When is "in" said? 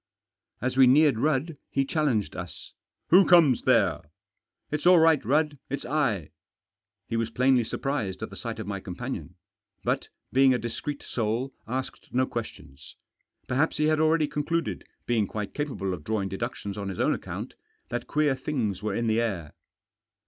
18.95-19.05